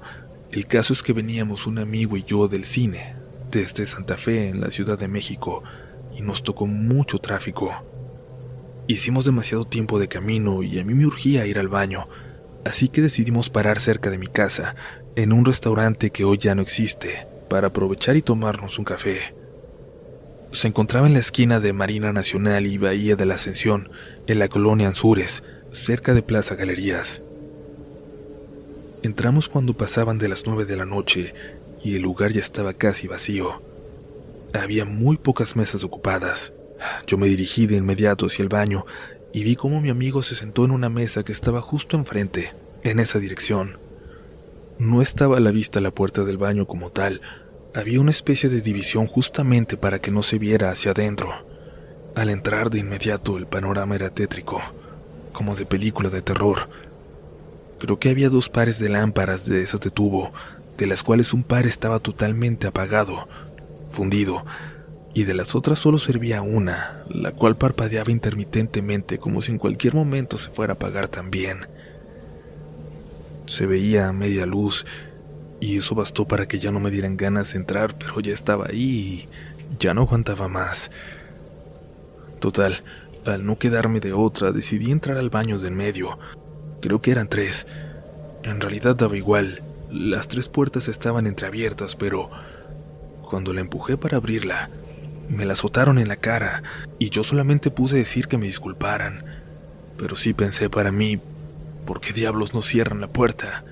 el 0.52 0.66
caso 0.66 0.94
es 0.94 1.04
que 1.04 1.14
veníamos 1.14 1.68
un 1.68 1.78
amigo 1.78 2.18
y 2.18 2.24
yo 2.24 2.48
del 2.48 2.66
cine, 2.66 3.18
desde 3.52 3.86
Santa 3.86 4.18
Fe, 4.18 4.50
en 4.50 4.62
la 4.62 4.72
Ciudad 4.72 4.98
de 4.98 5.08
México, 5.08 5.64
y 6.18 6.22
nos 6.22 6.42
tocó 6.42 6.66
mucho 6.66 7.20
tráfico. 7.20 7.72
Hicimos 8.88 9.26
demasiado 9.26 9.66
tiempo 9.66 10.00
de 10.00 10.08
camino 10.08 10.64
y 10.64 10.80
a 10.80 10.84
mí 10.84 10.96
me 10.96 11.06
urgía 11.06 11.46
ir 11.46 11.60
al 11.60 11.68
baño, 11.68 12.08
así 12.64 12.88
que 12.88 13.04
decidimos 13.04 13.52
parar 13.52 13.80
cerca 13.80 14.10
de 14.10 14.18
mi 14.18 14.28
casa, 14.28 14.76
en 15.16 15.34
un 15.34 15.46
restaurante 15.46 16.10
que 16.10 16.26
hoy 16.26 16.40
ya 16.40 16.56
no 16.56 16.64
existe, 16.64 17.28
para 17.50 17.68
aprovechar 17.68 18.18
y 18.18 18.22
tomarnos 18.22 18.80
un 18.80 18.86
café. 18.86 19.34
Se 20.52 20.68
encontraba 20.68 21.08
en 21.08 21.14
la 21.14 21.20
esquina 21.20 21.60
de 21.60 21.74
Marina 21.74 22.14
Nacional 22.14 22.66
y 22.66 22.78
Bahía 22.78 23.16
de 23.16 23.26
la 23.26 23.36
Ascensión, 23.36 23.90
en 24.28 24.40
la 24.40 24.48
colonia 24.48 24.88
Anzures, 24.88 25.44
cerca 25.72 26.14
de 26.14 26.22
Plaza 26.22 26.56
Galerías. 26.56 27.22
Entramos 29.04 29.50
cuando 29.50 29.76
pasaban 29.76 30.18
de 30.18 30.30
las 30.30 30.48
nueve 30.48 30.66
de 30.66 30.78
la 30.78 30.86
noche 30.86 31.34
y 31.84 31.96
el 31.96 32.02
lugar 32.02 32.32
ya 32.32 32.42
estaba 32.42 32.74
casi 32.74 33.08
vacío. 33.08 33.62
Había 34.54 34.86
muy 34.86 35.18
pocas 35.18 35.56
mesas 35.56 35.84
ocupadas. 35.84 36.54
Yo 37.06 37.18
me 37.18 37.28
dirigí 37.28 37.68
de 37.68 37.76
inmediato 37.76 38.26
hacia 38.26 38.44
el 38.44 38.50
baño 38.50 38.86
y 39.34 39.44
vi 39.44 39.56
cómo 39.56 39.82
mi 39.82 39.90
amigo 39.90 40.24
se 40.24 40.36
sentó 40.36 40.66
en 40.66 40.72
una 40.72 40.90
mesa 40.90 41.24
que 41.24 41.34
estaba 41.34 41.62
justo 41.62 41.98
enfrente, 41.98 42.54
en 42.84 43.00
esa 43.00 43.20
dirección. 43.20 43.85
No 44.78 45.02
estaba 45.02 45.38
a 45.38 45.40
la 45.40 45.52
vista 45.52 45.80
la 45.80 45.92
puerta 45.92 46.26
del 46.26 46.38
baño 46.38 46.68
como 46.68 46.90
tal, 46.90 47.22
había 47.74 48.02
una 48.02 48.12
especie 48.12 48.50
de 48.50 48.60
división 48.60 49.08
justamente 49.08 49.78
para 49.78 50.00
que 50.00 50.12
no 50.12 50.22
se 50.22 50.38
viera 50.38 50.70
hacia 50.70 50.92
adentro. 50.92 51.30
Al 52.14 52.30
entrar 52.30 52.70
de 52.70 52.80
inmediato 52.80 53.38
el 53.38 53.48
panorama 53.48 53.96
era 53.96 54.10
tétrico, 54.10 54.62
como 55.32 55.56
de 55.56 55.66
película 55.66 56.10
de 56.10 56.22
terror. 56.22 56.70
Creo 57.80 58.00
que 58.00 58.10
había 58.10 58.30
dos 58.30 58.50
pares 58.50 58.78
de 58.78 58.90
lámparas 58.90 59.46
de 59.46 59.62
esas 59.62 59.80
de 59.80 59.92
tubo, 59.92 60.34
de 60.78 60.88
las 60.88 61.04
cuales 61.04 61.34
un 61.34 61.44
par 61.44 61.66
estaba 61.66 62.00
totalmente 62.00 62.68
apagado, 62.68 63.30
fundido, 63.88 64.46
y 65.14 65.24
de 65.24 65.36
las 65.36 65.56
otras 65.56 65.80
solo 65.80 66.00
servía 66.00 66.42
una, 66.42 67.06
la 67.10 67.32
cual 67.32 67.56
parpadeaba 67.56 68.12
intermitentemente 68.12 69.20
como 69.20 69.42
si 69.42 69.54
en 69.54 69.58
cualquier 69.58 69.94
momento 69.94 70.38
se 70.38 70.50
fuera 70.50 70.74
a 70.74 70.76
apagar 70.76 71.08
también. 71.08 71.68
Se 73.46 73.66
veía 73.66 74.08
a 74.08 74.14
media 74.14 74.46
luz, 74.46 74.86
y 75.60 75.78
eso 75.78 75.96
bastó 75.96 76.28
para 76.28 76.48
que 76.48 76.60
ya 76.60 76.72
no 76.72 76.80
me 76.80 76.92
dieran 76.92 77.18
ganas 77.18 77.54
de 77.54 77.60
entrar, 77.60 77.98
pero 77.98 78.20
ya 78.20 78.34
estaba 78.34 78.68
ahí 78.68 78.82
y 78.82 79.30
ya 79.80 79.94
no 79.94 80.02
aguantaba 80.02 80.48
más. 80.48 80.92
Total, 82.40 82.84
al 83.26 83.46
no 83.46 83.58
quedarme 83.58 84.00
de 84.00 84.14
otra, 84.14 84.52
decidí 84.52 84.92
entrar 84.92 85.18
al 85.18 85.30
baño 85.30 85.58
del 85.58 85.74
medio. 85.74 86.20
Creo 86.82 87.02
que 87.02 87.12
eran 87.12 87.30
tres. 87.30 87.66
En 88.44 88.62
realidad 88.62 88.96
daba 88.96 89.18
igual. 89.18 89.64
Las 89.90 90.28
tres 90.28 90.50
puertas 90.50 90.88
estaban 90.88 91.26
entreabiertas, 91.26 91.96
pero 91.96 92.30
cuando 93.24 93.54
la 93.54 93.62
empujé 93.62 93.98
para 93.98 94.18
abrirla, 94.18 94.70
me 95.30 95.46
la 95.46 95.54
azotaron 95.54 95.98
en 95.98 96.08
la 96.08 96.18
cara 96.18 96.62
y 97.00 97.10
yo 97.10 97.24
solamente 97.24 97.72
puse 97.72 97.98
decir 97.98 98.28
que 98.28 98.38
me 98.38 98.46
disculparan. 98.46 99.24
Pero 99.98 100.16
sí 100.16 100.34
pensé 100.34 100.70
para 100.70 100.92
mí, 100.92 101.20
¿por 101.86 102.02
qué 102.02 102.14
diablos 102.14 102.54
no 102.54 102.62
cierran 102.62 103.02
la 103.02 103.08
puerta? 103.08 103.64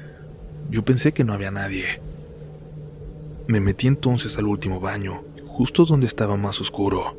Yo 0.69 0.85
pensé 0.85 1.13
que 1.13 1.23
no 1.23 1.33
había 1.33 1.51
nadie. 1.51 2.01
Me 3.47 3.59
metí 3.59 3.87
entonces 3.87 4.37
al 4.37 4.45
último 4.45 4.79
baño, 4.79 5.23
justo 5.45 5.85
donde 5.85 6.07
estaba 6.07 6.37
más 6.37 6.61
oscuro. 6.61 7.17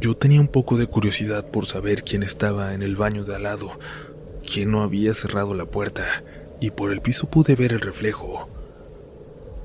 Yo 0.00 0.16
tenía 0.16 0.40
un 0.40 0.48
poco 0.48 0.76
de 0.76 0.86
curiosidad 0.86 1.50
por 1.50 1.66
saber 1.66 2.04
quién 2.04 2.22
estaba 2.22 2.74
en 2.74 2.82
el 2.82 2.96
baño 2.96 3.24
de 3.24 3.34
al 3.34 3.42
lado, 3.44 3.78
quién 4.46 4.70
no 4.70 4.82
había 4.82 5.14
cerrado 5.14 5.54
la 5.54 5.66
puerta, 5.66 6.04
y 6.60 6.70
por 6.70 6.92
el 6.92 7.00
piso 7.00 7.28
pude 7.28 7.56
ver 7.56 7.72
el 7.72 7.80
reflejo. 7.80 8.48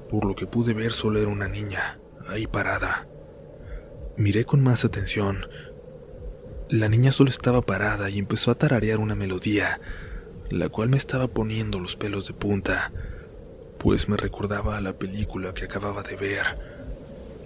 Por 0.09 0.25
lo 0.25 0.35
que 0.35 0.47
pude 0.47 0.73
ver 0.73 0.91
solo 0.91 1.19
era 1.19 1.29
una 1.29 1.47
niña, 1.47 1.99
ahí 2.27 2.47
parada. 2.47 3.07
Miré 4.17 4.45
con 4.45 4.61
más 4.61 4.83
atención. 4.85 5.45
La 6.67 6.89
niña 6.89 7.11
solo 7.11 7.29
estaba 7.29 7.61
parada 7.61 8.09
y 8.09 8.19
empezó 8.19 8.51
a 8.51 8.55
tararear 8.55 8.99
una 8.99 9.15
melodía, 9.15 9.79
la 10.49 10.69
cual 10.69 10.89
me 10.89 10.97
estaba 10.97 11.27
poniendo 11.27 11.79
los 11.79 11.95
pelos 11.95 12.27
de 12.27 12.33
punta, 12.33 12.91
pues 13.77 14.09
me 14.09 14.17
recordaba 14.17 14.77
a 14.77 14.81
la 14.81 14.93
película 14.93 15.53
que 15.53 15.65
acababa 15.65 16.03
de 16.03 16.15
ver. 16.15 16.43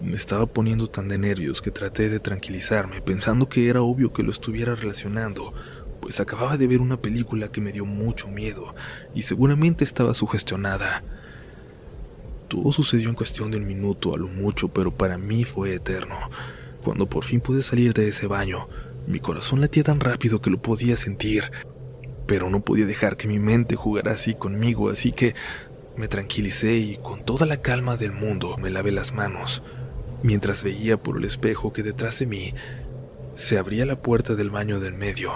Me 0.01 0.15
estaba 0.15 0.45
poniendo 0.45 0.89
tan 0.89 1.07
de 1.07 1.17
nervios 1.17 1.61
que 1.61 1.71
traté 1.71 2.09
de 2.09 2.19
tranquilizarme, 2.19 3.01
pensando 3.01 3.47
que 3.47 3.69
era 3.69 3.81
obvio 3.81 4.11
que 4.11 4.23
lo 4.23 4.31
estuviera 4.31 4.75
relacionando, 4.75 5.53
pues 6.01 6.19
acababa 6.19 6.57
de 6.57 6.67
ver 6.67 6.81
una 6.81 6.97
película 6.97 7.49
que 7.49 7.61
me 7.61 7.71
dio 7.71 7.85
mucho 7.85 8.27
miedo 8.27 8.75
y 9.13 9.21
seguramente 9.21 9.83
estaba 9.83 10.13
sugestionada. 10.13 11.03
Todo 12.47 12.71
sucedió 12.71 13.09
en 13.09 13.15
cuestión 13.15 13.51
de 13.51 13.57
un 13.57 13.65
minuto 13.65 14.13
a 14.13 14.17
lo 14.17 14.27
mucho, 14.27 14.67
pero 14.67 14.91
para 14.91 15.17
mí 15.17 15.43
fue 15.43 15.75
eterno. 15.75 16.17
Cuando 16.83 17.07
por 17.07 17.23
fin 17.23 17.39
pude 17.39 17.63
salir 17.63 17.93
de 17.93 18.09
ese 18.09 18.27
baño, 18.27 18.67
mi 19.07 19.19
corazón 19.19 19.61
latía 19.61 19.83
tan 19.83 19.99
rápido 19.99 20.41
que 20.41 20.49
lo 20.49 20.61
podía 20.61 20.95
sentir, 20.95 21.51
pero 22.25 22.49
no 22.49 22.61
podía 22.61 22.85
dejar 22.85 23.17
que 23.17 23.27
mi 23.27 23.39
mente 23.39 23.75
jugara 23.75 24.11
así 24.11 24.33
conmigo, 24.33 24.89
así 24.89 25.11
que 25.11 25.35
me 25.95 26.07
tranquilicé 26.07 26.73
y 26.75 26.97
con 26.97 27.23
toda 27.23 27.45
la 27.45 27.61
calma 27.61 27.97
del 27.97 28.11
mundo 28.11 28.57
me 28.57 28.69
lavé 28.69 28.91
las 28.91 29.13
manos, 29.13 29.61
mientras 30.23 30.63
veía 30.63 30.97
por 30.97 31.17
el 31.17 31.25
espejo 31.25 31.73
que 31.73 31.83
detrás 31.83 32.19
de 32.19 32.25
mí 32.25 32.53
se 33.35 33.57
abría 33.57 33.85
la 33.85 34.01
puerta 34.01 34.35
del 34.35 34.49
baño 34.49 34.79
del 34.79 34.93
medio, 34.93 35.31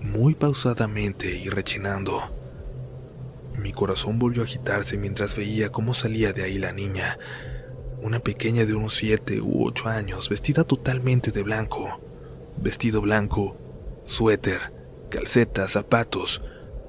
muy 0.00 0.34
pausadamente 0.34 1.36
y 1.36 1.48
rechinando. 1.48 2.20
Mi 3.58 3.72
corazón 3.72 4.18
volvió 4.18 4.42
a 4.42 4.46
agitarse 4.46 4.96
mientras 4.96 5.36
veía 5.36 5.70
cómo 5.70 5.92
salía 5.92 6.32
de 6.32 6.44
ahí 6.44 6.58
la 6.58 6.72
niña, 6.72 7.18
una 8.00 8.20
pequeña 8.20 8.64
de 8.64 8.74
unos 8.74 8.94
siete 8.94 9.40
u 9.40 9.66
ocho 9.66 9.88
años, 9.88 10.28
vestida 10.28 10.64
totalmente 10.64 11.30
de 11.30 11.42
blanco, 11.42 12.00
vestido 12.56 13.00
blanco, 13.02 13.56
suéter, 14.06 14.79
calcetas, 15.10 15.72
zapatos, 15.72 16.40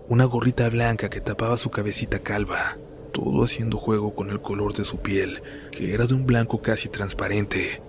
una 0.07 0.25
gorrita 0.25 0.69
blanca 0.69 1.09
que 1.09 1.19
tapaba 1.19 1.57
su 1.57 1.69
cabecita 1.71 2.19
calva, 2.19 2.77
todo 3.11 3.43
haciendo 3.43 3.77
juego 3.77 4.15
con 4.15 4.29
el 4.29 4.41
color 4.41 4.73
de 4.73 4.85
su 4.85 4.99
piel, 4.99 5.41
que 5.71 5.93
era 5.93 6.05
de 6.05 6.13
un 6.13 6.25
blanco 6.25 6.61
casi 6.61 6.87
transparente. 6.87 7.81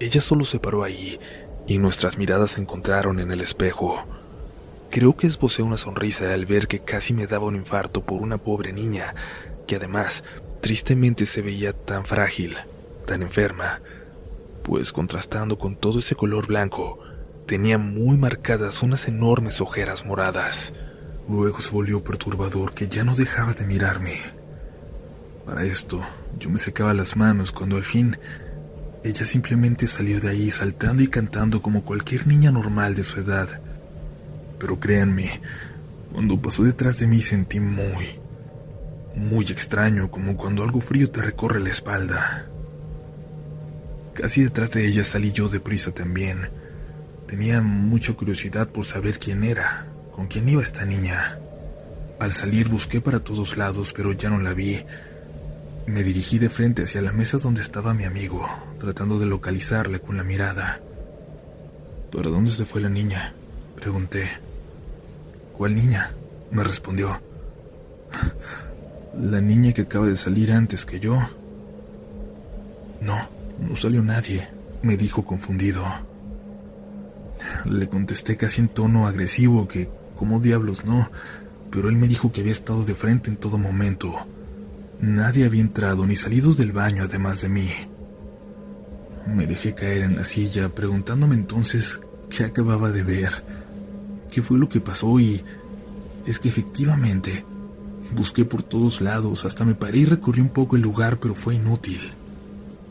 Ella 0.00 0.20
solo 0.20 0.44
se 0.44 0.58
paró 0.58 0.82
ahí 0.82 1.20
y 1.66 1.78
nuestras 1.78 2.18
miradas 2.18 2.52
se 2.52 2.60
encontraron 2.60 3.20
en 3.20 3.30
el 3.30 3.40
espejo. 3.40 4.04
Creo 4.90 5.16
que 5.16 5.26
esbocé 5.26 5.62
una 5.62 5.76
sonrisa 5.76 6.32
al 6.32 6.46
ver 6.46 6.66
que 6.66 6.80
casi 6.80 7.14
me 7.14 7.26
daba 7.26 7.46
un 7.46 7.56
infarto 7.56 8.02
por 8.02 8.22
una 8.22 8.38
pobre 8.38 8.72
niña, 8.72 9.14
que 9.66 9.76
además 9.76 10.24
tristemente 10.60 11.26
se 11.26 11.42
veía 11.42 11.72
tan 11.72 12.04
frágil, 12.04 12.56
tan 13.06 13.22
enferma, 13.22 13.80
pues 14.62 14.92
contrastando 14.92 15.58
con 15.58 15.76
todo 15.76 15.98
ese 15.98 16.14
color 16.14 16.46
blanco, 16.46 17.00
tenía 17.46 17.78
muy 17.78 18.16
marcadas 18.16 18.82
unas 18.82 19.08
enormes 19.08 19.60
ojeras 19.60 20.04
moradas. 20.04 20.72
Luego 21.28 21.60
se 21.60 21.70
volvió 21.70 22.02
perturbador 22.02 22.74
que 22.74 22.88
ya 22.88 23.04
no 23.04 23.14
dejaba 23.14 23.52
de 23.52 23.66
mirarme. 23.66 24.18
Para 25.44 25.64
esto, 25.64 26.02
yo 26.38 26.50
me 26.50 26.58
secaba 26.58 26.94
las 26.94 27.16
manos 27.16 27.52
cuando 27.52 27.76
al 27.76 27.84
fin 27.84 28.16
ella 29.02 29.26
simplemente 29.26 29.86
salió 29.86 30.18
de 30.18 30.30
ahí 30.30 30.50
saltando 30.50 31.02
y 31.02 31.08
cantando 31.08 31.60
como 31.60 31.84
cualquier 31.84 32.26
niña 32.26 32.50
normal 32.50 32.94
de 32.94 33.04
su 33.04 33.20
edad. 33.20 33.60
Pero 34.58 34.80
créanme, 34.80 35.42
cuando 36.10 36.40
pasó 36.40 36.62
detrás 36.62 37.00
de 37.00 37.06
mí 37.06 37.20
sentí 37.20 37.60
muy, 37.60 38.18
muy 39.14 39.44
extraño, 39.44 40.10
como 40.10 40.36
cuando 40.38 40.62
algo 40.62 40.80
frío 40.80 41.10
te 41.10 41.20
recorre 41.20 41.60
la 41.60 41.68
espalda. 41.68 42.46
Casi 44.14 44.44
detrás 44.44 44.70
de 44.70 44.86
ella 44.86 45.04
salí 45.04 45.32
yo 45.32 45.48
deprisa 45.48 45.92
también. 45.92 46.48
Tenía 47.34 47.60
mucha 47.60 48.12
curiosidad 48.12 48.68
por 48.68 48.84
saber 48.84 49.18
quién 49.18 49.42
era, 49.42 49.88
con 50.12 50.28
quién 50.28 50.48
iba 50.48 50.62
esta 50.62 50.84
niña. 50.84 51.40
Al 52.20 52.30
salir 52.30 52.68
busqué 52.68 53.00
para 53.00 53.18
todos 53.18 53.56
lados, 53.56 53.92
pero 53.92 54.12
ya 54.12 54.30
no 54.30 54.38
la 54.38 54.54
vi. 54.54 54.84
Me 55.88 56.04
dirigí 56.04 56.38
de 56.38 56.48
frente 56.48 56.84
hacia 56.84 57.02
la 57.02 57.10
mesa 57.10 57.38
donde 57.38 57.60
estaba 57.60 57.92
mi 57.92 58.04
amigo, 58.04 58.48
tratando 58.78 59.18
de 59.18 59.26
localizarle 59.26 59.98
con 59.98 60.16
la 60.16 60.22
mirada. 60.22 60.80
¿Para 62.12 62.30
dónde 62.30 62.52
se 62.52 62.66
fue 62.66 62.80
la 62.80 62.88
niña? 62.88 63.34
Pregunté. 63.74 64.28
¿Cuál 65.54 65.74
niña? 65.74 66.14
Me 66.52 66.62
respondió. 66.62 67.20
La 69.20 69.40
niña 69.40 69.72
que 69.72 69.82
acaba 69.82 70.06
de 70.06 70.16
salir 70.16 70.52
antes 70.52 70.86
que 70.86 71.00
yo. 71.00 71.18
No, 73.00 73.28
no 73.58 73.74
salió 73.74 74.04
nadie, 74.04 74.46
me 74.82 74.96
dijo 74.96 75.24
confundido. 75.24 75.84
Le 77.64 77.88
contesté 77.88 78.36
casi 78.36 78.60
en 78.60 78.68
tono 78.68 79.06
agresivo 79.06 79.66
que, 79.68 79.88
como 80.16 80.40
diablos, 80.40 80.84
no, 80.84 81.10
pero 81.70 81.88
él 81.88 81.96
me 81.96 82.08
dijo 82.08 82.30
que 82.30 82.40
había 82.40 82.52
estado 82.52 82.84
de 82.84 82.94
frente 82.94 83.30
en 83.30 83.36
todo 83.36 83.58
momento. 83.58 84.12
Nadie 85.00 85.44
había 85.44 85.60
entrado 85.60 86.06
ni 86.06 86.16
salido 86.16 86.54
del 86.54 86.72
baño 86.72 87.04
además 87.04 87.42
de 87.42 87.48
mí. 87.48 87.70
Me 89.26 89.46
dejé 89.46 89.74
caer 89.74 90.02
en 90.02 90.16
la 90.16 90.24
silla 90.24 90.68
preguntándome 90.68 91.34
entonces 91.34 92.00
qué 92.30 92.44
acababa 92.44 92.90
de 92.90 93.02
ver, 93.02 93.44
qué 94.30 94.42
fue 94.42 94.58
lo 94.58 94.68
que 94.68 94.80
pasó 94.80 95.18
y 95.18 95.42
es 96.26 96.38
que 96.38 96.48
efectivamente 96.48 97.44
busqué 98.14 98.44
por 98.44 98.62
todos 98.62 99.00
lados, 99.00 99.44
hasta 99.44 99.64
me 99.64 99.74
paré 99.74 100.00
y 100.00 100.04
recorrí 100.04 100.40
un 100.40 100.50
poco 100.50 100.76
el 100.76 100.82
lugar, 100.82 101.18
pero 101.18 101.34
fue 101.34 101.54
inútil. 101.54 102.00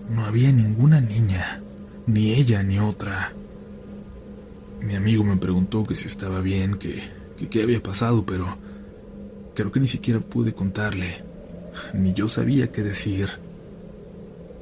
No 0.10 0.26
había 0.26 0.52
ninguna 0.52 1.00
niña, 1.02 1.62
ni 2.06 2.34
ella 2.34 2.64
ni 2.64 2.80
otra. 2.80 3.34
Mi 4.84 4.96
amigo 4.96 5.24
me 5.24 5.38
preguntó 5.38 5.84
que 5.84 5.96
si 5.96 6.08
estaba 6.08 6.42
bien, 6.42 6.78
que, 6.78 7.02
qué 7.50 7.64
había 7.64 7.82
pasado, 7.82 8.26
pero 8.26 8.58
creo 9.56 9.72
que 9.72 9.80
ni 9.80 9.88
siquiera 9.88 10.20
pude 10.20 10.54
contarle. 10.54 11.24
Ni 11.94 12.12
yo 12.12 12.28
sabía 12.28 12.70
qué 12.70 12.84
decir. 12.84 13.30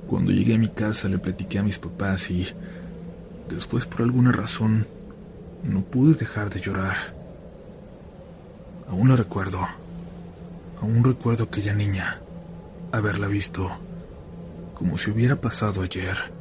Cuando 0.05 0.31
llegué 0.31 0.53
a 0.53 0.59
mi 0.59 0.67
casa 0.67 1.09
le 1.09 1.17
platiqué 1.17 1.57
a 1.57 1.63
mis 1.63 1.79
papás 1.79 2.29
y 2.29 2.47
después 3.49 3.87
por 3.87 4.03
alguna 4.03 4.31
razón 4.31 4.85
no 5.63 5.81
pude 5.81 6.13
dejar 6.13 6.51
de 6.51 6.59
llorar. 6.59 6.95
Aún 8.89 9.07
lo 9.07 9.15
recuerdo. 9.15 9.67
Aún 10.81 11.03
recuerdo 11.03 11.45
aquella 11.45 11.73
niña, 11.73 12.21
haberla 12.91 13.27
visto 13.27 13.71
como 14.75 14.97
si 14.97 15.09
hubiera 15.09 15.41
pasado 15.41 15.81
ayer. 15.81 16.40